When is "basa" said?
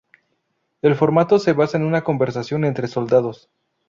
1.53-1.77